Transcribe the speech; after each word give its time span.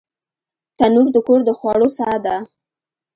تنور 0.77 1.07
د 1.13 1.17
کور 1.27 1.39
د 1.45 1.49
خوړو 1.57 1.87
ساه 1.97 2.17
ده 2.25 2.35